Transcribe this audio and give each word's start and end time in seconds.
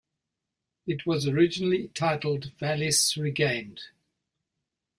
It 0.87 1.05
was 1.05 1.27
originally 1.27 1.89
titled, 1.89 2.57
"Valis 2.57 3.15
Regained". 3.21 3.81